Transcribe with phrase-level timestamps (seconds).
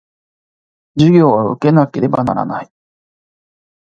[0.97, 2.71] 授業は受けなければならない